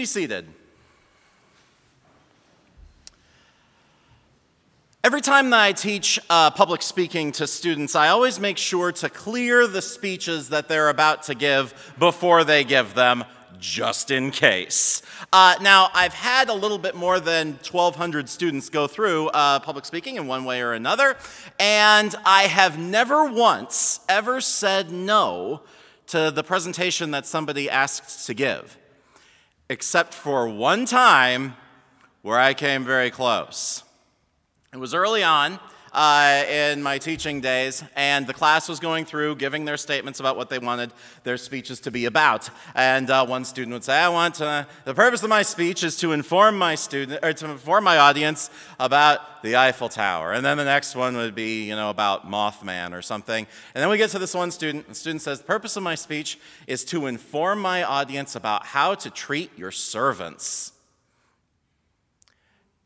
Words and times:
be 0.00 0.06
seated. 0.06 0.46
Every 5.04 5.20
time 5.20 5.50
that 5.50 5.60
I 5.60 5.72
teach 5.72 6.18
uh, 6.30 6.50
public 6.52 6.80
speaking 6.80 7.32
to 7.32 7.46
students, 7.46 7.94
I 7.94 8.08
always 8.08 8.40
make 8.40 8.56
sure 8.56 8.92
to 8.92 9.10
clear 9.10 9.66
the 9.66 9.82
speeches 9.82 10.48
that 10.48 10.68
they're 10.68 10.88
about 10.88 11.24
to 11.24 11.34
give 11.34 11.92
before 11.98 12.44
they 12.44 12.64
give 12.64 12.94
them, 12.94 13.24
just 13.58 14.10
in 14.10 14.30
case. 14.30 15.02
Uh, 15.34 15.56
now, 15.60 15.90
I've 15.92 16.14
had 16.14 16.48
a 16.48 16.54
little 16.54 16.78
bit 16.78 16.94
more 16.94 17.20
than 17.20 17.58
1,200 17.70 18.26
students 18.26 18.70
go 18.70 18.86
through 18.86 19.28
uh, 19.28 19.60
public 19.60 19.84
speaking 19.84 20.16
in 20.16 20.26
one 20.26 20.46
way 20.46 20.62
or 20.62 20.72
another, 20.72 21.18
and 21.58 22.14
I 22.24 22.44
have 22.44 22.78
never 22.78 23.30
once 23.30 24.00
ever 24.08 24.40
said 24.40 24.90
no 24.90 25.60
to 26.06 26.30
the 26.30 26.42
presentation 26.42 27.10
that 27.10 27.26
somebody 27.26 27.68
asked 27.68 28.26
to 28.28 28.32
give 28.32 28.78
except 29.70 30.12
for 30.12 30.48
one 30.48 30.84
time 30.84 31.54
where 32.22 32.40
I 32.40 32.54
came 32.54 32.84
very 32.84 33.08
close. 33.08 33.84
It 34.72 34.78
was 34.78 34.94
early 34.94 35.22
on 35.22 35.60
uh, 35.92 36.44
in 36.48 36.82
my 36.82 36.98
teaching 36.98 37.40
days, 37.40 37.82
and 37.96 38.26
the 38.26 38.34
class 38.34 38.68
was 38.68 38.78
going 38.78 39.04
through 39.04 39.36
giving 39.36 39.64
their 39.64 39.76
statements 39.76 40.20
about 40.20 40.36
what 40.36 40.48
they 40.48 40.58
wanted 40.58 40.92
their 41.24 41.36
speeches 41.36 41.80
to 41.80 41.90
be 41.90 42.04
about. 42.04 42.48
And 42.74 43.10
uh, 43.10 43.26
one 43.26 43.44
student 43.44 43.72
would 43.72 43.84
say, 43.84 43.98
"I 43.98 44.08
want 44.08 44.36
to, 44.36 44.66
the 44.84 44.94
purpose 44.94 45.22
of 45.22 45.28
my 45.28 45.42
speech 45.42 45.82
is 45.82 45.96
to 45.98 46.12
inform 46.12 46.56
my 46.56 46.74
student 46.74 47.24
or 47.24 47.32
to 47.32 47.50
inform 47.50 47.84
my 47.84 47.98
audience 47.98 48.50
about 48.78 49.42
the 49.42 49.56
Eiffel 49.56 49.88
Tower." 49.88 50.32
And 50.32 50.44
then 50.44 50.56
the 50.56 50.64
next 50.64 50.94
one 50.94 51.16
would 51.16 51.34
be, 51.34 51.64
you 51.64 51.74
know, 51.74 51.90
about 51.90 52.30
Mothman 52.30 52.92
or 52.96 53.02
something. 53.02 53.46
And 53.74 53.82
then 53.82 53.90
we 53.90 53.96
get 53.96 54.10
to 54.10 54.18
this 54.18 54.34
one 54.34 54.50
student. 54.50 54.88
The 54.88 54.94
student 54.94 55.22
says, 55.22 55.38
"The 55.38 55.44
purpose 55.44 55.76
of 55.76 55.82
my 55.82 55.96
speech 55.96 56.38
is 56.66 56.84
to 56.86 57.06
inform 57.06 57.60
my 57.60 57.82
audience 57.82 58.36
about 58.36 58.66
how 58.66 58.94
to 58.94 59.10
treat 59.10 59.50
your 59.58 59.72
servants." 59.72 60.72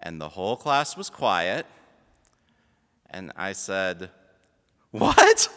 And 0.00 0.20
the 0.20 0.30
whole 0.30 0.56
class 0.56 0.96
was 0.96 1.08
quiet. 1.08 1.66
And 3.10 3.32
I 3.36 3.52
said, 3.52 4.10
What? 4.90 5.48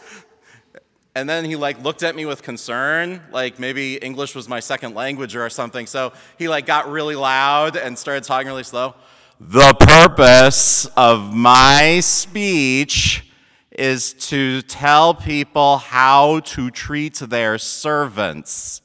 And 1.14 1.28
then 1.28 1.44
he 1.44 1.56
like 1.56 1.82
looked 1.82 2.04
at 2.04 2.14
me 2.14 2.26
with 2.26 2.42
concern, 2.42 3.20
like 3.32 3.58
maybe 3.58 3.96
English 3.96 4.36
was 4.36 4.48
my 4.48 4.60
second 4.60 4.94
language 4.94 5.34
or 5.34 5.50
something. 5.50 5.86
So 5.86 6.12
he 6.38 6.48
like 6.48 6.64
got 6.64 6.88
really 6.88 7.16
loud 7.16 7.76
and 7.76 7.98
started 7.98 8.22
talking 8.22 8.46
really 8.46 8.62
slow. 8.62 8.94
The 9.40 9.74
purpose 9.74 10.86
of 10.96 11.34
my 11.34 11.98
speech 12.00 13.24
is 13.72 14.12
to 14.12 14.62
tell 14.62 15.14
people 15.14 15.78
how 15.78 16.40
to 16.40 16.70
treat 16.70 17.14
their 17.14 17.58
servants. 17.58 18.82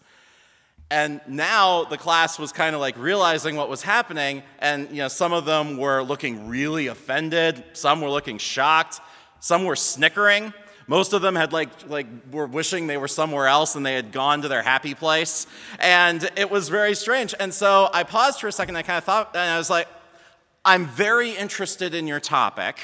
And 0.94 1.22
now 1.25 1.86
the 1.86 1.98
class 1.98 2.38
was 2.38 2.51
kind 2.51 2.75
of 2.75 2.80
like 2.80 2.95
realizing 3.00 3.56
what 3.56 3.68
was 3.68 3.81
happening, 3.81 4.44
and 4.60 4.88
you 4.92 4.98
know, 4.98 5.07
some 5.07 5.34
of 5.34 5.44
them 5.44 5.78
were 5.78 6.04
looking 6.04 6.48
really 6.48 6.86
offended, 6.86 7.63
some 7.74 8.00
were 8.00 8.12
looking 8.12 8.38
shocked, 8.38 9.01
some 9.40 9.66
were 9.66 9.75
snickering. 9.75 10.54
Most 10.86 11.13
of 11.13 11.24
them 11.24 11.36
had 11.36 11.51
like 11.51 11.90
like 11.90 12.06
were 12.31 12.45
wishing 12.45 12.86
they 12.86 12.98
were 12.98 13.07
somewhere 13.07 13.48
else 13.48 13.74
and 13.75 13.84
they 13.84 13.95
had 13.95 14.12
gone 14.12 14.44
to 14.44 14.48
their 14.48 14.62
happy 14.62 14.94
place. 14.94 15.48
And 15.80 16.30
it 16.36 16.51
was 16.51 16.69
very 16.69 16.94
strange. 16.94 17.34
And 17.39 17.51
so 17.51 17.89
I 17.92 18.04
paused 18.04 18.39
for 18.39 18.48
a 18.48 18.51
second, 18.51 18.75
I 18.75 18.84
kind 18.84 19.00
of 19.00 19.04
thought, 19.04 19.31
and 19.34 19.50
I 19.50 19.57
was 19.57 19.72
like, 19.72 19.88
I'm 20.63 20.86
very 20.86 21.31
interested 21.31 21.96
in 21.96 22.06
your 22.06 22.19
topic. 22.19 22.75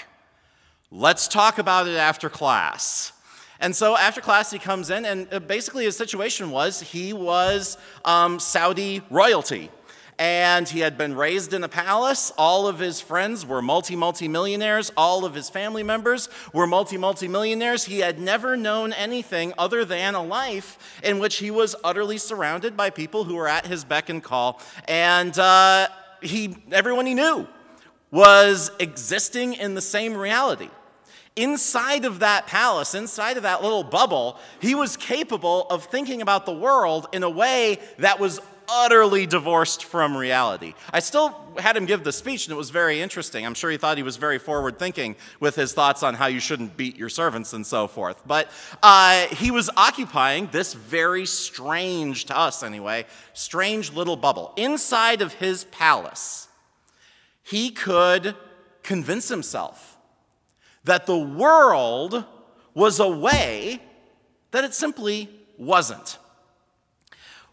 Let's 0.90 1.28
talk 1.28 1.60
about 1.60 1.88
it 1.88 1.96
after 1.96 2.28
class. 2.28 3.12
And 3.62 3.76
so 3.76 3.98
after 3.98 4.22
class, 4.22 4.52
he 4.52 4.60
comes 4.60 4.90
in, 4.90 5.06
and 5.06 5.28
uh, 5.34 5.40
basically 5.40 5.84
his 5.84 5.98
situation 5.98 6.50
was 6.52 6.82
he 6.82 7.12
was 7.14 7.78
um, 8.06 8.40
Saudi 8.40 9.02
royalty. 9.10 9.70
And 10.18 10.68
he 10.68 10.82
had 10.82 10.98
been 10.98 11.16
raised 11.16 11.54
in 11.54 11.64
a 11.64 11.70
palace. 11.70 12.30
All 12.38 12.68
of 12.68 12.78
his 12.78 13.00
friends 13.00 13.46
were 13.46 13.62
multi, 13.62 13.96
multi 13.96 14.28
millionaires. 14.28 14.92
All 14.98 15.24
of 15.24 15.34
his 15.34 15.50
family 15.50 15.82
members 15.82 16.28
were 16.52 16.68
multi, 16.68 16.98
multi 16.98 17.30
millionaires. 17.30 17.86
He 17.86 18.00
had 18.00 18.20
never 18.20 18.58
known 18.58 18.92
anything 18.92 19.54
other 19.58 19.86
than 19.86 20.16
a 20.16 20.24
life 20.24 21.00
in 21.04 21.20
which 21.20 21.38
he 21.38 21.52
was 21.52 21.74
utterly 21.86 22.18
surrounded 22.18 22.76
by 22.76 22.90
people 22.90 23.24
who 23.24 23.36
were 23.36 23.48
at 23.48 23.66
his 23.66 23.86
beck 23.86 24.10
and 24.10 24.22
call. 24.22 24.62
And 24.90 25.40
uh, 25.40 25.88
he, 26.22 26.58
everyone 26.70 27.06
he 27.06 27.14
knew 27.14 27.48
was 28.12 28.72
existing 28.78 29.54
in 29.54 29.74
the 29.74 29.82
same 29.82 30.18
reality 30.18 30.70
inside 31.36 32.06
of 32.06 32.20
that 32.20 32.48
palace, 32.48 32.96
inside 32.96 33.38
of 33.38 33.44
that 33.44 33.64
little 33.64 33.84
bubble, 33.84 34.38
he 34.62 34.76
was 34.76 34.98
capable 34.98 35.68
of 35.70 35.86
thinking 35.86 36.22
about 36.22 36.46
the 36.46 36.54
world 36.54 37.08
in 37.14 37.24
a 37.24 37.30
way 37.30 37.80
that 37.98 38.20
was 38.20 38.40
utterly 38.72 39.26
divorced 39.26 39.84
from 39.84 40.16
reality. 40.16 40.74
I 40.94 41.00
still 41.00 41.36
had 41.58 41.76
him 41.76 41.86
give 41.86 42.04
the 42.04 42.12
speech, 42.12 42.46
and 42.46 42.54
it 42.54 42.58
was 42.58 42.70
very 42.70 43.02
interesting. 43.02 43.46
I'm 43.46 43.54
sure 43.54 43.72
he 43.72 43.78
thought 43.78 43.98
he 43.98 44.04
was 44.04 44.18
very 44.18 44.38
forward 44.38 44.78
thinking 44.78 45.16
with 45.40 45.56
his 45.56 45.74
thoughts 45.74 46.04
on 46.04 46.14
how 46.14 46.28
you 46.28 46.40
shouldn't 46.40 46.78
beat 46.78 46.96
your 46.96 47.10
servants 47.10 47.54
and 47.54 47.66
so 47.66 47.88
forth. 47.88 48.22
But 48.28 48.50
uh, 48.84 49.28
he 49.28 49.52
was 49.52 49.70
occupying 49.76 50.48
this 50.52 50.74
very 50.74 51.26
strange, 51.26 52.26
to 52.26 52.38
us 52.38 52.64
anyway, 52.64 53.06
strange 53.34 53.92
little 53.92 54.16
bubble. 54.16 54.54
Inside 54.56 55.22
of 55.22 55.34
his 55.34 55.64
palace, 55.66 56.48
he 57.44 57.72
could 57.72 58.36
convince 58.84 59.30
himself 59.30 59.89
that 60.84 61.06
the 61.06 61.18
world 61.18 62.26
was 62.74 63.00
a 63.00 63.08
way 63.08 63.82
that 64.52 64.64
it 64.64 64.74
simply 64.74 65.30
wasn't. 65.58 66.18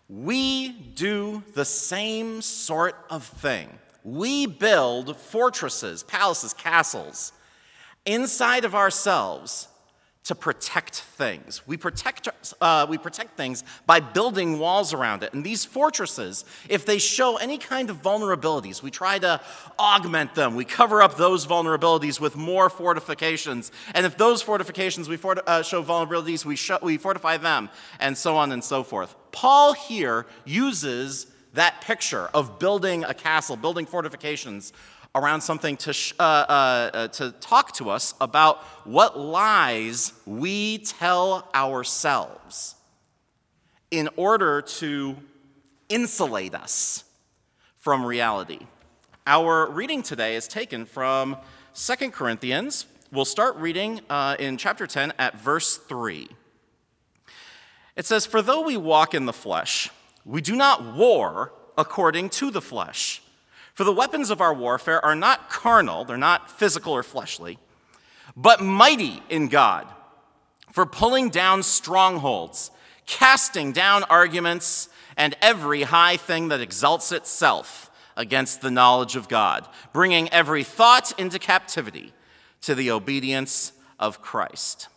We 0.08 0.69
do 0.69 1.43
the 1.55 1.64
same 1.64 2.40
sort 2.43 2.96
of 3.11 3.25
thing. 3.25 3.69
We 4.05 4.46
build 4.46 5.17
fortresses, 5.17 6.05
palaces, 6.05 6.55
castles 6.55 7.32
inside 8.05 8.64
of 8.64 8.75
ourselves 8.75 9.69
to 10.26 10.34
protect 10.34 10.96
things. 10.96 11.62
We 11.69 11.76
protect, 11.76 12.28
uh, 12.61 12.87
we 12.90 12.99
protect 12.99 13.37
things 13.37 13.62
by 13.87 14.00
building 14.00 14.58
walls 14.58 14.93
around 14.93 15.23
it. 15.23 15.32
And 15.32 15.44
these 15.44 15.64
fortresses, 15.64 16.44
if 16.69 16.84
they 16.84 16.99
show 16.99 17.37
any 17.37 17.58
kind 17.58 17.90
of 17.90 18.02
vulnerabilities, 18.02 18.82
we 18.82 18.90
try 18.90 19.20
to 19.20 19.40
augment 19.78 20.34
them. 20.34 20.56
We 20.56 20.64
cover 20.64 21.00
up 21.00 21.17
those 21.17 21.46
vulnerabilities 21.46 22.20
with 22.20 22.34
more 22.34 22.69
fortifications. 22.69 23.70
And 23.94 24.05
if 24.05 24.19
those 24.19 24.43
fortifications 24.43 25.08
we 25.08 25.17
fort- 25.17 25.46
uh, 25.46 25.62
show 25.62 25.81
vulnerabilities, 25.84 26.44
we, 26.44 26.58
we 26.84 26.99
fortify 26.99 27.37
them, 27.37 27.70
and 28.00 28.19
so 28.19 28.37
on 28.37 28.50
and 28.50 28.64
so 28.64 28.82
forth. 28.82 29.14
Paul 29.31 29.75
here 29.75 30.26
uses 30.44 31.28
that 31.52 31.81
picture 31.82 32.28
of 32.34 32.58
building 32.58 33.05
a 33.05 33.14
castle, 33.14 33.56
building 33.56 33.87
fortifications 33.87 34.73
around 35.17 35.41
something 35.41 35.79
to, 35.79 35.95
sh- 35.95 36.13
uh, 36.21 36.23
uh, 36.23 36.91
uh, 36.93 37.09
to 37.09 37.33
talk 37.33 37.73
to 37.73 37.89
us 37.89 38.15
about 38.21 38.63
what 38.85 39.19
lies 39.19 40.13
we 40.27 40.79
tell 40.79 41.49
ourselves 41.55 42.75
in 43.91 44.11
order 44.17 44.61
to 44.61 45.17
insulate 45.89 46.55
us 46.55 47.05
from 47.79 48.05
reality. 48.05 48.67
Our 49.27 49.71
reading 49.71 50.03
today 50.03 50.37
is 50.37 50.47
taken 50.47 50.85
from 50.85 51.39
Second 51.73 52.12
Corinthians. 52.12 52.85
We'll 53.11 53.25
start 53.25 53.57
reading 53.57 54.03
uh, 54.11 54.37
in 54.39 54.59
chapter 54.59 54.87
10 54.87 55.15
at 55.19 55.39
verse 55.39 55.79
3. 55.79 56.29
It 57.97 58.05
says, 58.05 58.27
For 58.27 58.43
though 58.43 58.61
we 58.61 58.77
walk 58.77 59.15
in 59.15 59.25
the 59.25 59.33
flesh, 59.33 59.89
we 60.27 60.43
do 60.43 60.57
not 60.57 60.95
war 60.95 61.53
according 61.79 62.29
to 62.31 62.51
the 62.51 62.61
flesh. 62.61 63.23
For 63.76 63.84
the 63.84 63.93
weapons 63.93 64.31
of 64.31 64.40
our 64.40 64.55
warfare 64.55 65.05
are 65.05 65.14
not 65.14 65.50
carnal, 65.50 66.06
they're 66.06 66.17
not 66.17 66.50
physical 66.50 66.94
or 66.94 67.02
fleshly, 67.02 67.58
but 68.34 68.62
mighty 68.62 69.23
in 69.28 69.49
God 69.49 69.87
for 70.73 70.87
pulling 70.87 71.28
down 71.28 71.62
strongholds, 71.62 72.70
casting 73.05 73.73
down 73.73 74.02
arguments, 74.05 74.88
and 75.14 75.37
every 75.43 75.82
high 75.82 76.17
thing 76.17 76.49
that 76.49 76.62
exalts 76.62 77.12
itself 77.12 77.90
against 78.17 78.62
the 78.62 78.70
knowledge 78.70 79.14
of 79.14 79.28
God, 79.28 79.69
bringing 79.93 80.31
every 80.31 80.64
thought 80.64 81.12
into 81.20 81.38
captivity 81.38 82.14
to 82.62 82.75
the 82.75 82.90
obedience 82.90 83.73
of 84.00 84.23
Christ. 84.23 84.88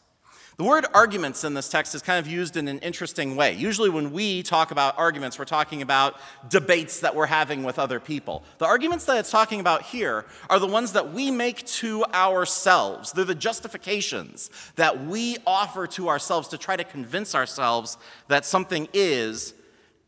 The 0.60 0.66
word 0.66 0.86
arguments 0.94 1.46
in 1.46 1.54
this 1.54 1.70
text 1.70 1.96
is 1.96 2.02
kind 2.02 2.20
of 2.20 2.30
used 2.30 2.58
in 2.58 2.68
an 2.68 2.80
interesting 2.80 3.38
way. 3.38 3.54
Usually, 3.54 3.90
when 3.90 4.12
we 4.12 4.44
talk 4.44 4.72
about 4.72 5.00
arguments, 5.00 5.40
we're 5.40 5.46
talking 5.46 5.82
about 5.82 6.20
debates 6.50 7.00
that 7.00 7.16
we're 7.16 7.28
having 7.28 7.64
with 7.64 7.80
other 7.80 8.02
people. 8.02 8.44
The 8.58 8.66
arguments 8.66 9.06
that 9.06 9.20
it's 9.20 9.32
talking 9.32 9.62
about 9.62 9.84
here 9.84 10.26
are 10.50 10.60
the 10.60 10.68
ones 10.68 10.92
that 10.92 11.14
we 11.14 11.32
make 11.32 11.66
to 11.68 12.04
ourselves. 12.14 13.14
They're 13.14 13.24
the 13.24 13.36
justifications 13.36 14.50
that 14.76 15.06
we 15.06 15.38
offer 15.48 15.88
to 15.88 16.10
ourselves 16.10 16.50
to 16.50 16.58
try 16.58 16.76
to 16.76 16.84
convince 16.84 17.36
ourselves 17.36 17.98
that 18.28 18.44
something 18.44 18.90
is 18.94 19.54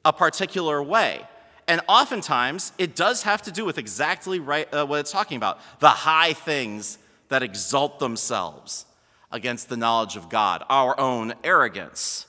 a 0.03 0.11
particular 0.11 0.83
way. 0.83 1.21
And 1.69 1.79
oftentimes, 1.87 2.73
it 2.77 2.93
does 2.97 3.23
have 3.23 3.41
to 3.43 3.53
do 3.53 3.63
with 3.63 3.77
exactly 3.77 4.41
right, 4.41 4.67
uh, 4.73 4.85
what 4.85 4.99
it's 4.99 5.13
talking 5.13 5.37
about 5.37 5.61
the 5.79 5.87
high 5.87 6.33
things 6.33 6.97
that 7.29 7.41
exalt 7.41 7.99
themselves 7.99 8.85
against 9.31 9.69
the 9.69 9.77
knowledge 9.77 10.15
of 10.15 10.29
God, 10.29 10.63
our 10.69 10.99
own 10.99 11.33
arrogance. 11.43 12.27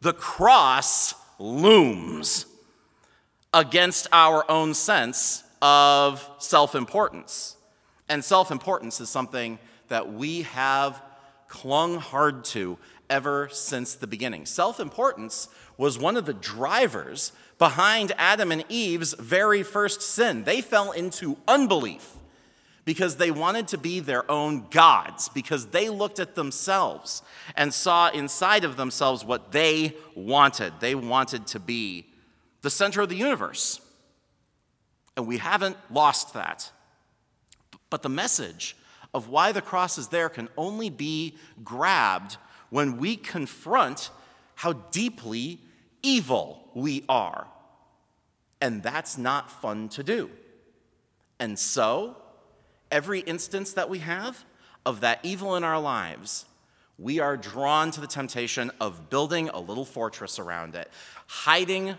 The 0.00 0.12
cross 0.12 1.14
looms 1.38 2.46
against 3.52 4.08
our 4.12 4.48
own 4.50 4.74
sense 4.74 5.44
of 5.62 6.28
self 6.38 6.74
importance. 6.74 7.56
And 8.08 8.24
self 8.24 8.50
importance 8.50 9.00
is 9.00 9.08
something 9.08 9.58
that 9.88 10.12
we 10.12 10.42
have 10.42 11.00
clung 11.48 11.98
hard 11.98 12.44
to 12.44 12.78
ever 13.08 13.48
since 13.50 13.94
the 13.94 14.06
beginning. 14.06 14.46
Self 14.46 14.80
importance 14.80 15.48
was 15.76 15.98
one 15.98 16.16
of 16.16 16.26
the 16.26 16.34
drivers 16.34 17.32
behind 17.58 18.12
Adam 18.18 18.52
and 18.52 18.64
Eve's 18.68 19.14
very 19.14 19.62
first 19.62 20.02
sin. 20.02 20.44
They 20.44 20.60
fell 20.60 20.92
into 20.92 21.38
unbelief 21.46 22.16
because 22.84 23.16
they 23.16 23.30
wanted 23.30 23.68
to 23.68 23.78
be 23.78 24.00
their 24.00 24.30
own 24.30 24.66
gods, 24.70 25.28
because 25.28 25.68
they 25.68 25.88
looked 25.88 26.18
at 26.18 26.34
themselves 26.34 27.22
and 27.56 27.72
saw 27.72 28.10
inside 28.10 28.64
of 28.64 28.76
themselves 28.76 29.24
what 29.24 29.52
they 29.52 29.94
wanted. 30.14 30.72
They 30.80 30.94
wanted 30.94 31.46
to 31.48 31.60
be 31.60 32.06
the 32.62 32.70
center 32.70 33.02
of 33.02 33.08
the 33.08 33.16
universe. 33.16 33.80
And 35.16 35.26
we 35.26 35.38
haven't 35.38 35.76
lost 35.90 36.34
that. 36.34 36.70
But 37.88 38.02
the 38.02 38.08
message 38.08 38.76
of 39.14 39.28
why 39.28 39.52
the 39.52 39.62
cross 39.62 39.96
is 39.96 40.08
there 40.08 40.28
can 40.28 40.48
only 40.56 40.90
be 40.90 41.36
grabbed 41.62 42.36
when 42.70 42.98
we 42.98 43.16
confront 43.16 44.10
how 44.56 44.72
deeply 44.72 45.60
evil 46.02 46.68
we 46.74 47.04
are. 47.08 47.46
And 48.60 48.82
that's 48.82 49.16
not 49.16 49.50
fun 49.50 49.88
to 49.90 50.02
do. 50.02 50.30
And 51.38 51.58
so, 51.58 52.16
every 52.90 53.20
instance 53.20 53.72
that 53.74 53.88
we 53.88 53.98
have 54.00 54.44
of 54.86 55.00
that 55.00 55.20
evil 55.22 55.56
in 55.56 55.64
our 55.64 55.80
lives, 55.80 56.46
we 56.98 57.18
are 57.18 57.36
drawn 57.36 57.90
to 57.90 58.00
the 58.00 58.06
temptation 58.06 58.70
of 58.80 59.10
building 59.10 59.48
a 59.48 59.58
little 59.58 59.84
fortress 59.84 60.38
around 60.38 60.74
it, 60.74 60.90
hiding 61.26 61.96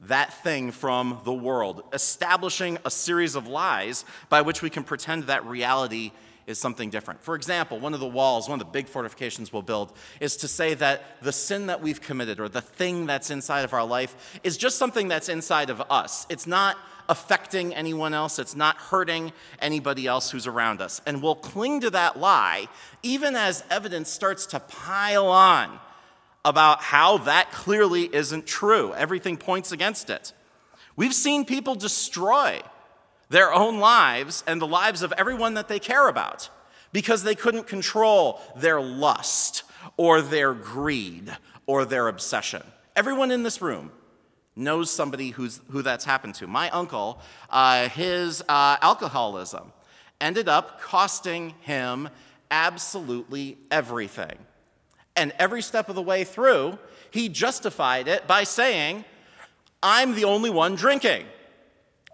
that 0.00 0.32
thing 0.42 0.70
from 0.70 1.20
the 1.24 1.32
world, 1.32 1.82
establishing 1.92 2.78
a 2.84 2.90
series 2.90 3.34
of 3.34 3.46
lies 3.46 4.04
by 4.28 4.42
which 4.42 4.60
we 4.60 4.68
can 4.68 4.84
pretend 4.84 5.24
that 5.24 5.46
reality 5.46 6.12
is 6.46 6.58
something 6.58 6.90
different. 6.90 7.22
For 7.22 7.34
example, 7.34 7.78
one 7.80 7.94
of 7.94 8.00
the 8.00 8.06
walls, 8.06 8.48
one 8.48 8.60
of 8.60 8.66
the 8.66 8.72
big 8.72 8.88
fortifications 8.88 9.52
we'll 9.52 9.62
build, 9.62 9.92
is 10.20 10.36
to 10.38 10.48
say 10.48 10.74
that 10.74 11.22
the 11.22 11.32
sin 11.32 11.66
that 11.66 11.80
we've 11.80 12.00
committed 12.00 12.40
or 12.40 12.48
the 12.48 12.60
thing 12.60 13.06
that's 13.06 13.30
inside 13.30 13.64
of 13.64 13.72
our 13.72 13.84
life 13.84 14.38
is 14.44 14.56
just 14.56 14.76
something 14.78 15.08
that's 15.08 15.28
inside 15.28 15.70
of 15.70 15.80
us. 15.90 16.26
It's 16.28 16.46
not 16.46 16.76
affecting 17.08 17.74
anyone 17.74 18.14
else, 18.14 18.38
it's 18.38 18.56
not 18.56 18.76
hurting 18.76 19.32
anybody 19.58 20.06
else 20.06 20.30
who's 20.30 20.46
around 20.46 20.80
us. 20.80 21.02
And 21.06 21.22
we'll 21.22 21.34
cling 21.34 21.80
to 21.80 21.90
that 21.90 22.18
lie 22.18 22.68
even 23.02 23.36
as 23.36 23.62
evidence 23.70 24.08
starts 24.10 24.46
to 24.46 24.60
pile 24.60 25.26
on 25.26 25.78
about 26.44 26.82
how 26.82 27.18
that 27.18 27.50
clearly 27.50 28.14
isn't 28.14 28.46
true. 28.46 28.92
Everything 28.94 29.36
points 29.36 29.72
against 29.72 30.10
it. 30.10 30.32
We've 30.96 31.14
seen 31.14 31.44
people 31.44 31.74
destroy 31.74 32.60
their 33.28 33.52
own 33.52 33.78
lives 33.78 34.44
and 34.46 34.60
the 34.60 34.66
lives 34.66 35.02
of 35.02 35.12
everyone 35.16 35.54
that 35.54 35.68
they 35.68 35.78
care 35.78 36.08
about 36.08 36.48
because 36.92 37.22
they 37.22 37.34
couldn't 37.34 37.66
control 37.66 38.40
their 38.56 38.80
lust 38.80 39.64
or 39.96 40.22
their 40.22 40.54
greed 40.54 41.36
or 41.66 41.84
their 41.84 42.08
obsession. 42.08 42.62
Everyone 42.96 43.30
in 43.30 43.42
this 43.42 43.60
room 43.60 43.90
knows 44.56 44.90
somebody 44.90 45.30
who's, 45.30 45.60
who 45.70 45.82
that's 45.82 46.04
happened 46.04 46.34
to. 46.36 46.46
My 46.46 46.70
uncle, 46.70 47.20
uh, 47.50 47.88
his 47.88 48.42
uh, 48.48 48.76
alcoholism 48.80 49.72
ended 50.20 50.48
up 50.48 50.80
costing 50.80 51.54
him 51.60 52.08
absolutely 52.50 53.58
everything. 53.70 54.36
And 55.16 55.32
every 55.38 55.62
step 55.62 55.88
of 55.88 55.94
the 55.94 56.02
way 56.02 56.24
through, 56.24 56.78
he 57.10 57.28
justified 57.28 58.08
it 58.08 58.26
by 58.26 58.44
saying, 58.44 59.04
I'm 59.82 60.14
the 60.14 60.24
only 60.24 60.50
one 60.50 60.76
drinking. 60.76 61.26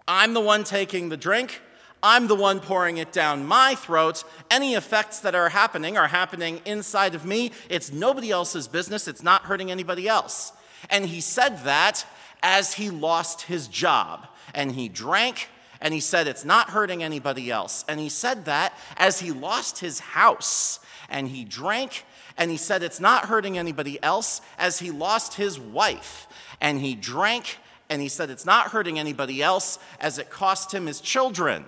I'm 0.07 0.33
the 0.33 0.41
one 0.41 0.63
taking 0.63 1.09
the 1.09 1.17
drink. 1.17 1.61
I'm 2.03 2.27
the 2.27 2.35
one 2.35 2.59
pouring 2.59 2.97
it 2.97 3.11
down 3.11 3.45
my 3.45 3.75
throat. 3.75 4.23
Any 4.49 4.73
effects 4.73 5.19
that 5.19 5.35
are 5.35 5.49
happening 5.49 5.97
are 5.97 6.07
happening 6.07 6.61
inside 6.65 7.13
of 7.13 7.25
me. 7.25 7.51
It's 7.69 7.91
nobody 7.91 8.31
else's 8.31 8.67
business. 8.67 9.07
It's 9.07 9.21
not 9.21 9.43
hurting 9.43 9.69
anybody 9.69 10.07
else. 10.07 10.51
And 10.89 11.05
he 11.05 11.21
said 11.21 11.63
that 11.65 12.05
as 12.41 12.73
he 12.73 12.89
lost 12.89 13.43
his 13.43 13.67
job. 13.67 14.27
And 14.55 14.71
he 14.71 14.89
drank 14.89 15.49
and 15.79 15.93
he 15.93 15.99
said 15.99 16.27
it's 16.27 16.45
not 16.45 16.71
hurting 16.71 17.03
anybody 17.03 17.51
else. 17.51 17.85
And 17.87 17.99
he 17.99 18.09
said 18.09 18.45
that 18.45 18.77
as 18.97 19.19
he 19.19 19.31
lost 19.31 19.79
his 19.79 19.99
house 19.99 20.79
and 21.09 21.27
he 21.27 21.43
drank 21.43 22.05
and 22.37 22.49
he 22.49 22.57
said 22.57 22.81
it's 22.81 22.99
not 22.99 23.25
hurting 23.25 23.57
anybody 23.57 24.01
else 24.03 24.41
as 24.57 24.79
he 24.79 24.91
lost 24.91 25.35
his 25.35 25.59
wife 25.59 26.27
and 26.59 26.79
he 26.79 26.95
drank 26.95 27.57
and 27.91 28.01
he 28.01 28.07
said 28.07 28.29
it's 28.29 28.45
not 28.45 28.71
hurting 28.71 28.97
anybody 28.97 29.43
else 29.43 29.77
as 29.99 30.17
it 30.17 30.29
cost 30.29 30.73
him 30.73 30.87
his 30.87 31.01
children. 31.01 31.65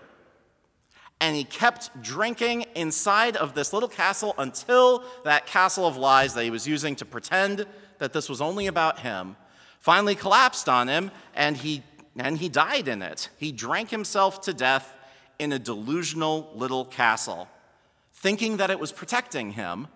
And 1.20 1.36
he 1.36 1.44
kept 1.44 2.02
drinking 2.02 2.66
inside 2.76 3.36
of 3.36 3.54
this 3.54 3.74
little 3.74 3.90
castle 3.90 4.34
until 4.38 5.04
that 5.26 5.46
castle 5.46 5.86
of 5.86 5.98
lies 5.98 6.34
that 6.34 6.46
he 6.46 6.50
was 6.50 6.66
using 6.66 6.96
to 6.96 7.06
pretend 7.06 7.68
that 8.00 8.14
this 8.14 8.30
was 8.30 8.42
only 8.42 8.68
about 8.68 9.00
him 9.00 9.36
finally 9.80 10.16
collapsed 10.16 10.70
on 10.70 10.88
him 10.88 11.12
and 11.36 11.58
he, 11.58 11.84
and 12.16 12.38
he 12.38 12.48
died 12.48 12.88
in 12.88 13.02
it. 13.02 13.30
He 13.38 13.52
drank 13.52 13.90
himself 13.90 14.40
to 14.44 14.54
death 14.54 14.96
in 15.40 15.52
a 15.52 15.60
delusional 15.60 16.50
little 16.56 16.86
castle, 16.86 17.50
thinking 18.14 18.58
that 18.58 18.72
it 18.72 18.80
was 18.80 18.94
protecting 18.94 19.52
him 19.52 19.90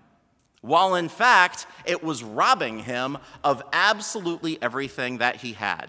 while 0.60 0.96
in 0.96 1.08
fact 1.08 1.68
it 1.86 2.04
was 2.04 2.22
robbing 2.22 2.80
him 2.80 3.18
of 3.46 3.64
absolutely 3.72 4.62
everything 4.62 5.20
that 5.20 5.38
he 5.38 5.54
had. 5.54 5.88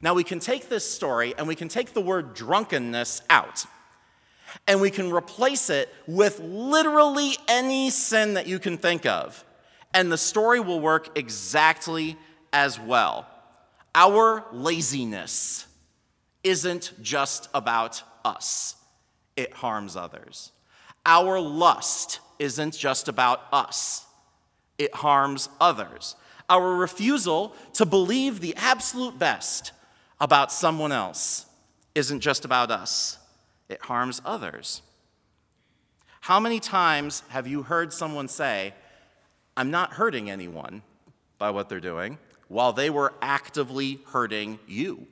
Now 0.00 0.14
we 0.14 0.24
can 0.24 0.38
take 0.38 0.68
this 0.68 0.88
story 0.88 1.34
and 1.36 1.48
we 1.48 1.54
can 1.54 1.68
take 1.68 1.92
the 1.92 2.00
word 2.00 2.34
drunkenness 2.34 3.22
out. 3.28 3.64
And 4.66 4.80
we 4.80 4.90
can 4.90 5.12
replace 5.12 5.68
it 5.70 5.92
with 6.06 6.40
literally 6.40 7.36
any 7.48 7.90
sin 7.90 8.34
that 8.34 8.46
you 8.46 8.58
can 8.58 8.78
think 8.78 9.04
of. 9.04 9.44
And 9.92 10.10
the 10.10 10.18
story 10.18 10.60
will 10.60 10.80
work 10.80 11.18
exactly 11.18 12.16
as 12.52 12.78
well. 12.78 13.26
Our 13.94 14.44
laziness 14.52 15.66
isn't 16.44 16.92
just 17.02 17.48
about 17.52 18.02
us, 18.24 18.76
it 19.36 19.52
harms 19.52 19.96
others. 19.96 20.52
Our 21.04 21.40
lust 21.40 22.20
isn't 22.38 22.76
just 22.76 23.08
about 23.08 23.42
us, 23.52 24.06
it 24.78 24.94
harms 24.94 25.48
others. 25.60 26.16
Our 26.50 26.76
refusal 26.76 27.54
to 27.74 27.84
believe 27.84 28.40
the 28.40 28.54
absolute 28.56 29.18
best 29.18 29.72
about 30.20 30.52
someone 30.52 30.92
else 30.92 31.46
isn't 31.94 32.20
just 32.20 32.44
about 32.44 32.70
us, 32.70 33.18
it 33.68 33.80
harms 33.82 34.20
others. 34.24 34.82
How 36.20 36.40
many 36.40 36.60
times 36.60 37.22
have 37.28 37.46
you 37.46 37.62
heard 37.62 37.92
someone 37.92 38.28
say, 38.28 38.74
I'm 39.56 39.70
not 39.70 39.94
hurting 39.94 40.30
anyone 40.30 40.82
by 41.38 41.50
what 41.50 41.68
they're 41.68 41.80
doing, 41.80 42.18
while 42.48 42.72
they 42.72 42.90
were 42.90 43.14
actively 43.22 44.00
hurting 44.08 44.58
you? 44.66 45.06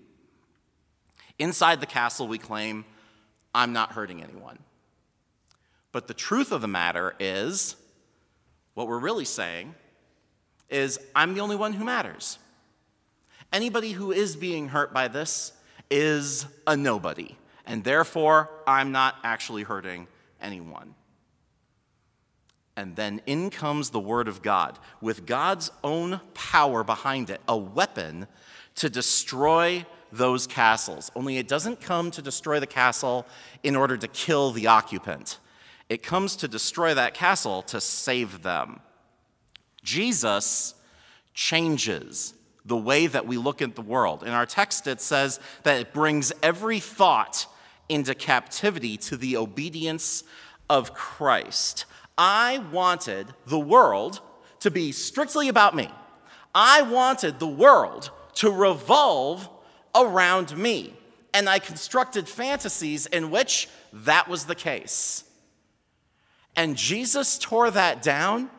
Inside 1.38 1.80
the 1.80 1.86
castle, 1.86 2.28
we 2.28 2.38
claim, 2.38 2.84
I'm 3.54 3.72
not 3.72 3.92
hurting 3.92 4.22
anyone. 4.22 4.58
But 5.92 6.08
the 6.08 6.14
truth 6.14 6.52
of 6.52 6.60
the 6.60 6.68
matter 6.68 7.14
is, 7.18 7.76
what 8.74 8.88
we're 8.88 8.98
really 8.98 9.24
saying 9.24 9.74
is, 10.68 10.98
I'm 11.14 11.34
the 11.34 11.40
only 11.40 11.56
one 11.56 11.72
who 11.72 11.84
matters. 11.84 12.38
Anybody 13.52 13.92
who 13.92 14.12
is 14.12 14.36
being 14.36 14.68
hurt 14.68 14.92
by 14.92 15.08
this 15.08 15.52
is 15.90 16.46
a 16.66 16.76
nobody, 16.76 17.36
and 17.64 17.84
therefore, 17.84 18.50
I'm 18.66 18.92
not 18.92 19.16
actually 19.22 19.62
hurting 19.62 20.08
anyone. 20.40 20.94
And 22.76 22.94
then 22.94 23.22
in 23.26 23.48
comes 23.50 23.90
the 23.90 24.00
Word 24.00 24.28
of 24.28 24.42
God 24.42 24.78
with 25.00 25.24
God's 25.24 25.70
own 25.82 26.20
power 26.34 26.84
behind 26.84 27.30
it, 27.30 27.40
a 27.48 27.56
weapon 27.56 28.26
to 28.74 28.90
destroy 28.90 29.86
those 30.12 30.46
castles. 30.46 31.10
Only 31.16 31.38
it 31.38 31.48
doesn't 31.48 31.80
come 31.80 32.10
to 32.10 32.22
destroy 32.22 32.60
the 32.60 32.66
castle 32.66 33.26
in 33.62 33.74
order 33.76 33.96
to 33.96 34.08
kill 34.08 34.50
the 34.50 34.66
occupant. 34.66 35.38
It 35.88 36.02
comes 36.02 36.36
to 36.36 36.48
destroy 36.48 36.94
that 36.94 37.14
castle 37.14 37.62
to 37.62 37.80
save 37.80 38.42
them. 38.42 38.80
Jesus 39.82 40.74
changes 41.32 42.34
the 42.66 42.76
way 42.76 43.06
that 43.06 43.26
we 43.26 43.38
look 43.38 43.62
at 43.62 43.76
the 43.76 43.82
world. 43.82 44.22
In 44.22 44.30
our 44.30 44.46
text, 44.46 44.86
it 44.86 45.00
says 45.00 45.40
that 45.62 45.80
it 45.80 45.92
brings 45.92 46.32
every 46.42 46.80
thought 46.80 47.46
into 47.88 48.14
captivity 48.14 48.96
to 48.96 49.16
the 49.16 49.36
obedience 49.36 50.24
of 50.68 50.92
Christ. 50.92 51.84
I 52.18 52.58
wanted 52.72 53.28
the 53.46 53.58
world 53.58 54.20
to 54.60 54.70
be 54.70 54.90
strictly 54.92 55.48
about 55.48 55.76
me. 55.76 55.88
I 56.54 56.82
wanted 56.82 57.38
the 57.38 57.46
world 57.46 58.10
to 58.36 58.50
revolve 58.50 59.48
around 59.94 60.56
me. 60.56 60.94
And 61.32 61.48
I 61.48 61.58
constructed 61.58 62.28
fantasies 62.28 63.06
in 63.06 63.30
which 63.30 63.68
that 63.92 64.26
was 64.26 64.46
the 64.46 64.54
case. 64.54 65.24
And 66.56 66.76
Jesus 66.76 67.38
tore 67.38 67.70
that 67.70 68.02
down 68.02 68.50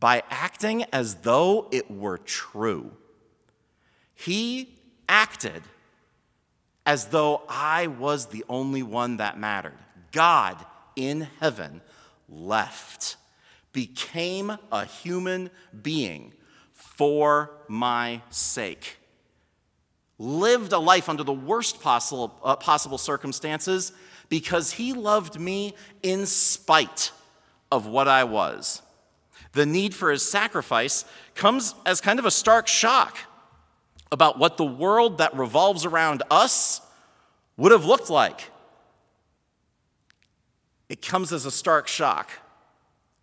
by 0.00 0.22
acting 0.30 0.84
as 0.92 1.16
though 1.16 1.68
it 1.70 1.90
were 1.90 2.18
true. 2.18 2.90
He 4.14 4.70
acted 5.08 5.62
as 6.86 7.06
though 7.08 7.42
I 7.48 7.86
was 7.86 8.26
the 8.26 8.44
only 8.48 8.82
one 8.82 9.18
that 9.18 9.38
mattered. 9.38 9.78
God 10.10 10.56
in 10.96 11.28
heaven 11.38 11.82
left, 12.28 13.16
became 13.72 14.56
a 14.72 14.84
human 14.84 15.50
being 15.82 16.32
for 16.72 17.50
my 17.68 18.22
sake, 18.30 18.96
lived 20.18 20.72
a 20.72 20.78
life 20.78 21.08
under 21.08 21.22
the 21.22 21.32
worst 21.32 21.80
possible, 21.80 22.38
uh, 22.42 22.56
possible 22.56 22.98
circumstances 22.98 23.92
because 24.28 24.72
he 24.72 24.92
loved 24.92 25.38
me 25.38 25.74
in 26.02 26.26
spite 26.26 27.12
of 27.70 27.86
what 27.86 28.08
I 28.08 28.24
was. 28.24 28.82
The 29.52 29.66
need 29.66 29.94
for 29.94 30.10
his 30.10 30.28
sacrifice 30.28 31.04
comes 31.34 31.74
as 31.84 32.00
kind 32.00 32.18
of 32.18 32.24
a 32.24 32.30
stark 32.30 32.68
shock 32.68 33.18
about 34.12 34.38
what 34.38 34.56
the 34.56 34.64
world 34.64 35.18
that 35.18 35.36
revolves 35.36 35.84
around 35.84 36.22
us 36.30 36.80
would 37.56 37.72
have 37.72 37.84
looked 37.84 38.10
like. 38.10 38.50
It 40.88 41.02
comes 41.02 41.32
as 41.32 41.46
a 41.46 41.50
stark 41.50 41.86
shock 41.86 42.30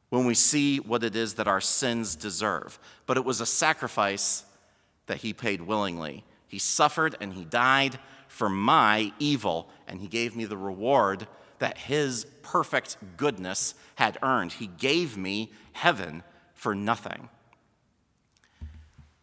when 0.10 0.25
we 0.25 0.34
see 0.34 0.77
what 0.77 1.03
it 1.03 1.15
is 1.15 1.34
that 1.34 1.48
our 1.48 1.60
sins 1.60 2.15
deserve. 2.15 2.79
But 3.05 3.17
it 3.17 3.25
was 3.25 3.41
a 3.41 3.46
sacrifice 3.46 4.46
that 5.07 5.17
he 5.17 5.34
paid 5.34 5.62
willingly. 5.62 6.24
He 6.48 6.60
suffered 6.60 7.15
and 7.19 7.34
he 7.34 7.43
died 7.43 8.00
for 8.27 8.50
my 8.50 9.12
evil, 9.19 9.69
and 9.88 10.00
he 10.00 10.07
gave 10.07 10.36
me 10.36 10.46
the 10.46 10.57
reward 10.57 11.27
that 11.60 11.78
his 11.78 12.26
perfect 12.42 12.98
goodness 13.18 13.76
had 13.96 14.18
earned. 14.22 14.54
He 14.54 14.68
gave 14.68 15.18
me 15.18 15.52
heaven 15.74 16.24
for 16.54 16.74
nothing. 16.74 17.30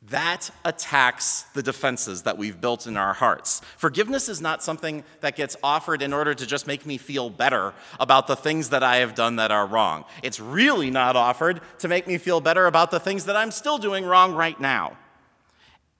That 0.08 0.50
attacks 0.66 1.42
the 1.54 1.62
defenses 1.62 2.24
that 2.24 2.36
we've 2.36 2.60
built 2.60 2.86
in 2.86 2.98
our 2.98 3.14
hearts. 3.14 3.62
Forgiveness 3.78 4.28
is 4.28 4.42
not 4.42 4.62
something 4.62 5.02
that 5.22 5.34
gets 5.34 5.56
offered 5.62 6.02
in 6.02 6.12
order 6.12 6.34
to 6.34 6.46
just 6.46 6.66
make 6.66 6.84
me 6.84 6.98
feel 6.98 7.30
better 7.30 7.72
about 7.98 8.26
the 8.26 8.36
things 8.36 8.68
that 8.68 8.82
I 8.82 8.96
have 8.96 9.14
done 9.14 9.36
that 9.36 9.50
are 9.50 9.66
wrong. 9.66 10.04
It's 10.22 10.38
really 10.38 10.90
not 10.90 11.16
offered 11.16 11.62
to 11.78 11.88
make 11.88 12.06
me 12.06 12.18
feel 12.18 12.42
better 12.42 12.66
about 12.66 12.90
the 12.90 13.00
things 13.00 13.24
that 13.24 13.36
I'm 13.36 13.50
still 13.50 13.78
doing 13.78 14.04
wrong 14.04 14.34
right 14.34 14.60
now. 14.60 14.98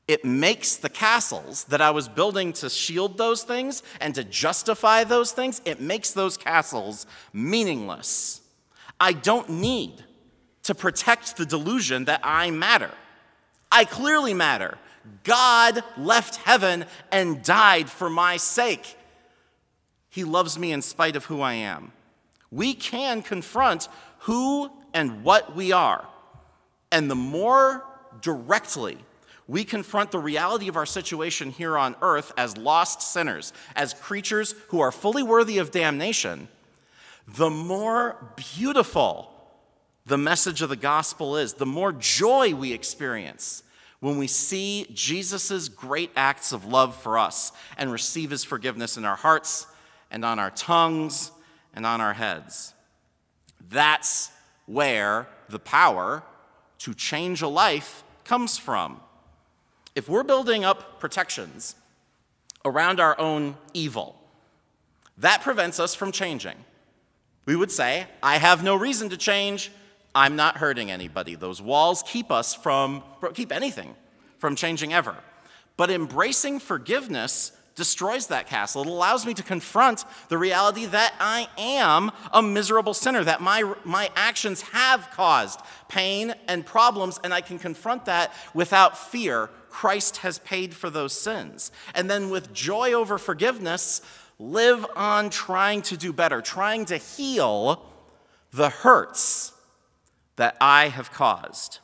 It 0.07 0.25
makes 0.25 0.77
the 0.77 0.91
castles 0.91 1.65
that 1.65 1.81
I 1.81 1.91
was 1.91 2.09
building 2.09 2.53
to 2.55 2.69
shield 2.69 3.17
those 3.17 3.43
things 3.43 3.83
and 4.01 4.15
to 4.15 4.25
justify 4.25 5.05
those 5.05 5.33
things, 5.33 5.63
it 5.65 5.81
makes 5.81 6.11
those 6.11 6.37
castles 6.37 7.07
meaningless. 7.33 8.43
I 9.01 9.13
don't 9.13 9.49
need 9.49 10.05
to 10.65 10.75
protect 10.75 11.37
the 11.37 11.47
delusion 11.47 12.05
that 12.05 12.21
I 12.23 12.51
matter. 12.51 12.91
I 13.73 13.85
clearly 13.85 14.35
matter. 14.35 14.79
God 15.23 15.83
left 15.97 16.37
heaven 16.37 16.85
and 17.11 17.43
died 17.43 17.91
for 17.91 18.09
my 18.09 18.37
sake. 18.37 18.97
He 20.11 20.25
loves 20.25 20.59
me 20.59 20.73
in 20.73 20.83
spite 20.83 21.17
of 21.17 21.25
who 21.25 21.41
I 21.41 21.55
am. 21.55 21.93
We 22.51 22.75
can 22.75 23.21
confront 23.23 23.89
who 24.21 24.71
and 24.93 25.25
what 25.25 25.57
we 25.57 25.73
are. 25.73 26.07
And 26.93 27.11
the 27.11 27.17
more 27.17 27.85
directly 28.21 28.99
we 29.47 29.65
confront 29.65 30.11
the 30.11 30.19
reality 30.19 30.69
of 30.69 30.77
our 30.77 30.87
situation 30.87 31.51
here 31.51 31.77
on 31.77 31.97
earth 32.01 32.33
as 32.37 32.57
lost 32.57 33.03
sinners, 33.03 33.53
as 33.77 33.93
creatures 33.95 34.55
who 34.69 34.81
are 34.81 34.93
fully 34.93 35.23
worthy 35.23 35.59
of 35.59 35.71
damnation, 35.71 36.49
the 37.29 37.51
more 37.51 38.33
beautiful 38.37 39.31
the 40.07 40.19
message 40.19 40.63
of 40.63 40.69
the 40.69 40.77
gospel 40.77 41.37
is, 41.37 41.55
the 41.55 41.67
more 41.67 41.93
joy 41.93 42.55
we 42.55 42.73
experience 42.73 43.63
when 44.01 44.19
we 44.19 44.27
see 44.27 44.87
Jesus' 44.93 45.69
great 45.69 46.11
acts 46.15 46.53
of 46.53 46.67
love 46.67 46.95
for 46.95 47.19
us 47.19 47.53
and 47.79 47.91
receive 47.91 48.31
his 48.31 48.45
forgiveness 48.45 48.99
in 48.99 49.05
our 49.05 49.17
hearts 49.17 49.67
and 50.11 50.25
on 50.25 50.39
our 50.39 50.51
tongues 50.51 51.31
and 51.73 51.87
on 51.87 52.03
our 52.03 52.13
heads. 52.13 52.75
That's 53.71 54.31
where 54.67 55.27
the 55.49 55.59
power 55.59 56.23
to 56.81 56.93
change 56.93 57.41
a 57.41 57.49
life 57.49 58.05
comes 58.25 58.59
from. 58.59 59.01
If 59.95 60.09
we're 60.09 60.25
building 60.25 60.65
up 60.65 61.01
protections 61.01 61.77
around 62.65 63.01
our 63.01 63.19
own 63.21 63.57
evil, 63.73 64.17
that 65.19 65.43
prevents 65.43 65.79
us 65.79 65.95
from 65.95 66.13
changing. 66.13 66.57
We 67.47 67.57
would 67.57 67.71
say, 67.71 68.07
I 68.23 68.39
have 68.39 68.65
no 68.65 68.75
reason 68.75 69.11
to 69.11 69.17
change 69.17 69.71
I'm 70.15 70.37
not 70.37 70.59
hurting 70.59 70.91
anybody. 70.91 71.35
Those 71.35 71.61
walls 71.61 72.05
keep 72.07 72.31
us 72.31 72.55
from, 72.55 73.03
keep 73.35 73.51
anything 73.51 73.97
from 74.39 74.55
changing 74.55 74.93
ever. 74.93 75.17
But 75.77 75.91
embracing 75.91 76.61
forgiveness 76.61 77.51
destroys 77.75 78.29
that 78.29 78.47
castle. 78.47 78.83
It 78.83 78.89
allows 78.89 79.27
me 79.27 79.35
to 79.35 79.43
confront 79.43 80.05
the 80.29 80.39
reality 80.39 80.87
that 80.87 81.15
I 81.19 81.49
am 81.59 82.13
a 82.33 82.41
miserable 82.41 82.95
sinner, 82.95 83.25
that 83.25 83.41
my, 83.41 83.75
my 83.85 84.11
actions 84.15 84.61
have 84.63 85.11
caused 85.11 85.61
pain 85.89 86.35
and 86.47 86.65
problems, 86.65 87.19
and 87.25 87.35
I 87.35 87.41
can 87.41 87.59
confront 87.59 88.05
that 88.05 88.33
without 88.55 88.97
fear. 88.97 89.51
Christ 89.75 90.19
has 90.19 90.39
paid 90.39 90.73
for 90.73 90.89
those 90.89 91.13
sins. 91.13 91.73
And 91.97 92.09
then 92.09 92.31
with 92.31 92.53
joy 92.53 92.93
over 92.93 93.19
forgiveness, 93.19 94.03
live 94.39 94.87
on 94.95 95.31
trying 95.31 95.83
to 95.83 95.97
do 95.97 96.13
better, 96.13 96.41
trying 96.41 96.85
to 96.85 96.97
heal 96.97 97.85
the 98.53 98.69
hurts 98.69 99.53
that 100.37 100.57
I 100.61 100.91
have 100.91 101.11
caused. 101.11 101.81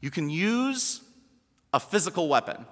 You 0.00 0.10
can 0.10 0.30
use 0.30 1.02
a 1.74 1.78
physical 1.78 2.26
weapon 2.26 2.64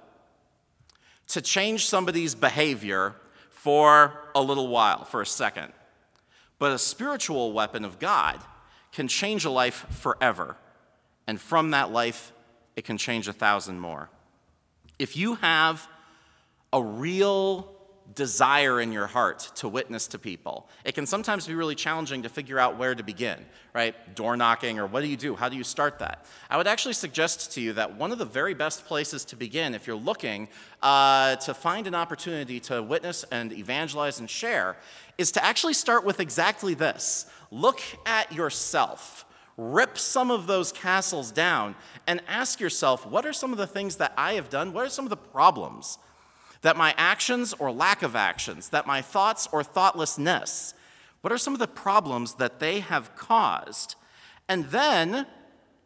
to 1.29 1.43
change 1.43 1.85
somebody's 1.87 2.35
behavior 2.35 3.17
for 3.51 4.31
a 4.35 4.41
little 4.41 4.69
while, 4.69 5.05
for 5.05 5.21
a 5.21 5.27
second. 5.27 5.75
But 6.59 6.73
a 6.73 6.79
spiritual 6.79 7.53
weapon 7.53 7.85
of 7.85 7.99
God 7.99 8.41
can 8.93 9.09
change 9.09 9.45
a 9.45 9.51
life 9.51 9.85
forever. 9.91 10.57
And 11.27 11.39
from 11.39 11.73
that 11.73 11.93
life, 11.93 12.33
it 12.77 12.85
can 12.85 12.99
change 12.99 13.29
a 13.29 13.33
thousand 13.33 13.81
more. 13.81 14.11
If 14.99 15.17
you 15.17 15.37
have 15.37 15.87
a 16.73 16.83
real 16.83 17.73
desire 18.15 18.81
in 18.81 18.93
your 18.93 19.07
heart 19.07 19.51
to 19.55 19.69
witness 19.69 20.07
to 20.09 20.19
people. 20.19 20.69
It 20.85 20.95
can 20.95 21.07
sometimes 21.07 21.47
be 21.47 21.55
really 21.55 21.75
challenging 21.75 22.23
to 22.23 22.29
figure 22.29 22.59
out 22.59 22.79
where 22.79 22.95
to 22.95 23.03
begin, 23.03 23.39
right? 23.75 24.15
Door 24.15 24.37
knocking, 24.37 24.79
or 24.79 24.87
what 24.87 25.03
do 25.03 25.09
you 25.09 25.17
do? 25.17 25.35
How 25.35 25.49
do 25.49 25.57
you 25.57 25.65
start 25.65 25.99
that? 26.01 26.27
I 26.51 26.57
would 26.57 26.67
actually 26.67 26.95
suggest 26.95 27.53
to 27.53 27.61
you 27.61 27.73
that 27.75 27.97
one 27.97 28.13
of 28.13 28.19
the 28.19 28.25
very 28.25 28.55
best 28.55 28.85
places 28.87 29.25
to 29.27 29.37
begin, 29.37 29.75
if 29.75 29.87
you're 29.87 29.97
looking 29.97 30.49
uh, 30.83 31.37
to 31.37 31.55
find 31.55 31.87
an 31.87 31.95
opportunity 31.95 32.61
to 32.61 32.83
witness 32.83 33.25
and 33.31 33.53
evangelize 33.53 34.21
and 34.21 34.29
share, 34.29 34.77
is 35.17 35.33
to 35.33 35.45
actually 35.45 35.75
start 35.75 36.05
with 36.05 36.21
exactly 36.21 36.75
this 36.75 37.27
look 37.51 37.81
at 38.07 38.33
yourself. 38.33 39.25
Rip 39.57 39.99
some 39.99 40.31
of 40.31 40.47
those 40.47 40.73
castles 40.73 41.31
down 41.31 41.75
and 42.07 42.23
ask 42.27 42.61
yourself, 42.61 43.07
what 43.07 43.27
are 43.27 43.33
some 43.33 43.53
of 43.53 43.59
the 43.59 43.67
things 43.67 43.97
that 43.97 44.13
I 44.17 44.35
have 44.35 44.49
done? 44.49 44.73
What 44.73 44.87
are 44.87 44.91
some 44.91 45.05
of 45.05 45.11
the 45.11 45.17
problems 45.17 45.99
that 46.63 46.77
my 46.77 46.95
actions 46.97 47.53
or 47.59 47.71
lack 47.71 48.03
of 48.03 48.17
actions, 48.17 48.71
that 48.71 48.87
my 48.87 49.03
thoughts 49.03 49.49
or 49.53 49.63
thoughtlessness, 49.63 50.75
what 51.21 51.33
are 51.33 51.39
some 51.39 51.53
of 51.53 51.59
the 51.59 51.69
problems 51.69 52.35
that 52.35 52.61
they 52.61 52.81
have 52.81 53.15
caused? 53.15 53.95
And 54.49 54.67
then 54.67 55.27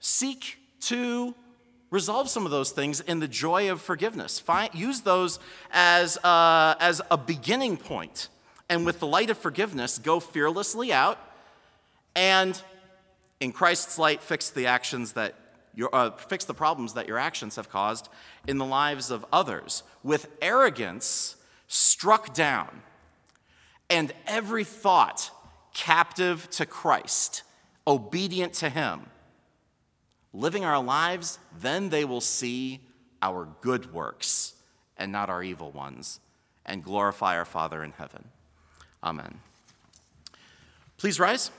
seek 0.01 0.59
to 0.81 1.35
resolve 1.91 2.29
some 2.29 2.45
of 2.45 2.51
those 2.51 2.71
things 2.71 3.01
in 3.01 3.21
the 3.21 3.29
joy 3.29 3.71
of 3.71 3.81
forgiveness. 3.81 4.39
Find, 4.39 4.75
use 4.75 5.01
those 5.01 5.39
as, 5.71 6.19
uh, 6.19 6.75
as 6.81 7.01
a 7.11 7.17
beginning 7.17 7.77
point. 7.77 8.29
And 8.69 8.85
with 8.85 8.99
the 8.99 9.07
light 9.07 9.31
of 9.31 9.39
forgiveness, 9.39 9.99
go 9.99 10.21
fearlessly 10.21 10.93
out 10.93 11.19
and, 12.15 12.61
in 13.41 13.53
Christ's 13.53 13.99
light, 13.99 14.23
fix 14.23 14.51
the 14.51 14.67
actions 14.67 15.13
that 15.13 15.35
your, 15.75 15.95
uh, 15.95 16.11
fix 16.11 16.45
the 16.45 16.55
problems 16.55 16.95
that 16.95 17.07
your 17.07 17.19
actions 17.19 17.57
have 17.57 17.69
caused 17.69 18.09
in 18.47 18.59
the 18.59 18.65
lives 18.65 19.11
of 19.11 19.27
others. 19.33 19.83
With 20.03 20.29
arrogance 20.41 21.37
struck 21.69 22.33
down, 22.35 22.83
and 23.91 24.13
every 24.27 24.65
thought 24.65 25.31
captive 25.75 26.49
to 26.51 26.65
Christ, 26.65 27.43
obedient 27.87 28.55
to 28.55 28.71
Him, 28.71 29.03
living 30.33 30.65
our 30.65 30.83
lives, 30.83 31.39
then 31.61 31.91
they 31.91 32.05
will 32.05 32.23
see 32.23 32.81
our 33.21 33.49
good 33.61 33.93
works 33.93 34.55
and 34.97 35.13
not 35.13 35.29
our 35.29 35.43
evil 35.43 35.71
ones, 35.71 36.21
and 36.65 36.83
glorify 36.83 37.37
our 37.37 37.45
Father 37.45 37.85
in 37.85 37.93
heaven. 37.93 38.25
Amen. 39.05 39.41
Please 40.97 41.21
rise. 41.21 41.51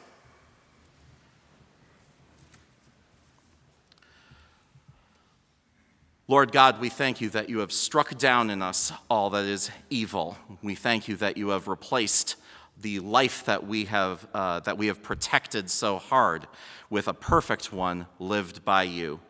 Lord 6.29 6.51
God, 6.51 6.81
we 6.81 6.89
thank 6.89 7.21
you 7.21 7.29
that 7.29 7.47
you 7.47 7.59
have 7.59 7.71
struck 7.71 8.17
down 8.17 8.49
in 8.49 8.61
us 8.61 8.91
all 9.09 9.29
that 9.29 9.45
is 9.45 9.71
evil. 9.89 10.37
We 10.61 10.75
thank 10.75 11.07
you 11.07 11.15
that 11.17 11.37
you 11.37 11.49
have 11.49 11.69
replaced 11.69 12.35
the 12.77 12.99
life 12.99 13.45
that 13.45 13.65
we 13.65 13.85
have, 13.85 14.27
uh, 14.33 14.59
that 14.61 14.77
we 14.77 14.87
have 14.87 15.01
protected 15.01 15.69
so 15.69 15.97
hard 15.97 16.45
with 16.89 17.07
a 17.07 17.13
perfect 17.13 17.71
one 17.71 18.07
lived 18.19 18.65
by 18.65 18.83
you. 18.83 19.21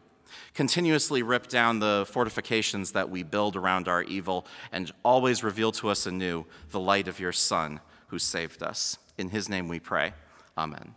Continuously 0.55 1.21
rip 1.21 1.47
down 1.47 1.77
the 1.77 2.07
fortifications 2.09 2.93
that 2.93 3.11
we 3.11 3.21
build 3.21 3.55
around 3.55 3.87
our 3.87 4.01
evil, 4.01 4.47
and 4.71 4.91
always 5.05 5.43
reveal 5.43 5.71
to 5.73 5.89
us 5.89 6.07
anew 6.07 6.45
the 6.71 6.79
light 6.79 7.07
of 7.07 7.19
your 7.19 7.31
Son 7.31 7.79
who 8.07 8.17
saved 8.17 8.63
us. 8.63 8.97
In 9.19 9.29
his 9.29 9.47
name 9.47 9.67
we 9.67 9.79
pray. 9.79 10.13
Amen. 10.57 10.95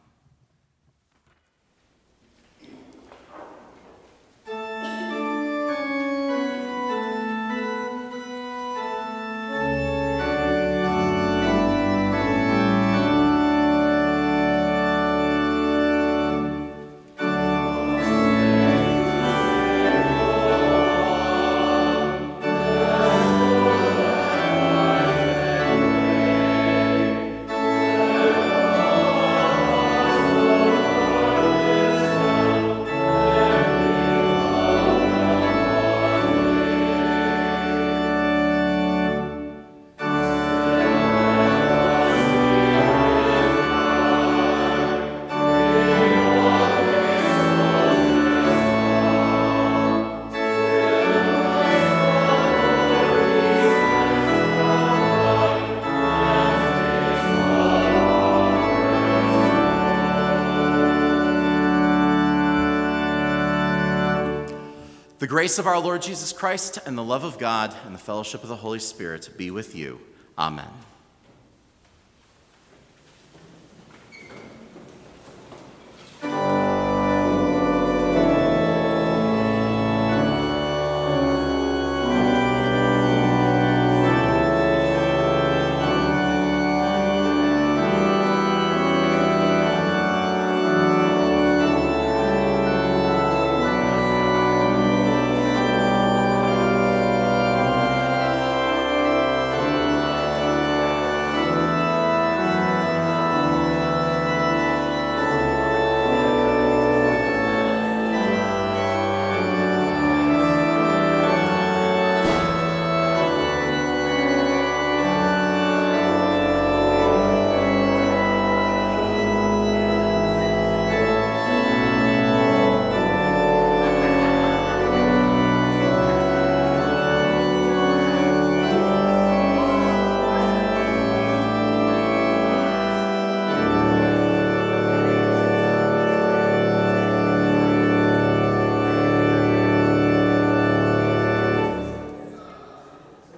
The 65.21 65.27
grace 65.27 65.59
of 65.59 65.67
our 65.67 65.79
Lord 65.79 66.01
Jesus 66.01 66.33
Christ 66.33 66.79
and 66.87 66.97
the 66.97 67.05
love 67.05 67.25
of 67.25 67.37
God 67.37 67.77
and 67.85 67.95
the 67.95 67.99
fellowship 67.99 68.43
of 68.43 68.49
the 68.49 68.57
Holy 68.57 68.79
Spirit 68.79 69.29
be 69.37 69.51
with 69.51 69.77
you. 69.77 70.01
Amen. 70.39 70.71